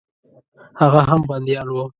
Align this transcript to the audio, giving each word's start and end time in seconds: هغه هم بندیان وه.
هغه 0.79 1.01
هم 1.09 1.21
بندیان 1.29 1.67
وه. 1.71 1.85